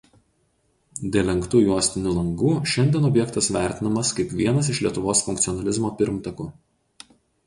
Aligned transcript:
Dėl 1.15 1.27
lenktų 1.31 1.59
juostinių 1.65 2.13
langų 2.15 2.53
šiandien 2.71 3.05
objektas 3.09 3.49
vertinamas 3.57 4.13
kaip 4.21 4.33
vienas 4.39 4.71
iš 4.75 4.79
Lietuvos 4.87 5.21
funkcionalizmo 5.29 5.93
pirmtakų. 6.01 6.49